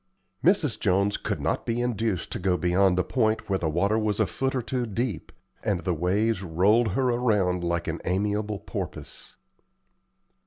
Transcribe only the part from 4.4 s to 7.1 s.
or two deep, and the waves rolled her